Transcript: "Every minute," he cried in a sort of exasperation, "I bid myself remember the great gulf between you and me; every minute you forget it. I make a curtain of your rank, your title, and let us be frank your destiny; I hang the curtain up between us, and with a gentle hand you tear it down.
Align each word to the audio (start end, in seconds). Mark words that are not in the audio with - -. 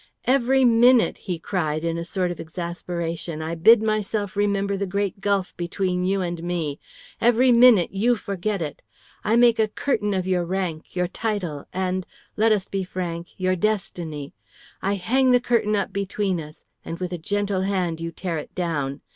"Every 0.25 0.65
minute," 0.65 1.19
he 1.29 1.37
cried 1.37 1.85
in 1.85 1.95
a 1.95 2.03
sort 2.03 2.31
of 2.31 2.39
exasperation, 2.39 3.39
"I 3.39 3.53
bid 3.53 3.83
myself 3.83 4.35
remember 4.35 4.75
the 4.75 4.87
great 4.87 5.21
gulf 5.21 5.55
between 5.57 6.03
you 6.05 6.21
and 6.21 6.41
me; 6.41 6.79
every 7.21 7.51
minute 7.51 7.91
you 7.93 8.15
forget 8.15 8.63
it. 8.63 8.81
I 9.23 9.35
make 9.35 9.59
a 9.59 9.67
curtain 9.67 10.15
of 10.15 10.25
your 10.25 10.43
rank, 10.43 10.95
your 10.95 11.07
title, 11.07 11.67
and 11.71 12.07
let 12.35 12.51
us 12.51 12.67
be 12.67 12.83
frank 12.83 13.27
your 13.39 13.55
destiny; 13.55 14.33
I 14.81 14.95
hang 14.95 15.29
the 15.29 15.39
curtain 15.39 15.75
up 15.75 15.93
between 15.93 16.41
us, 16.41 16.65
and 16.83 16.97
with 16.99 17.13
a 17.13 17.19
gentle 17.19 17.61
hand 17.61 18.01
you 18.01 18.11
tear 18.11 18.39
it 18.39 18.55
down. 18.55 19.01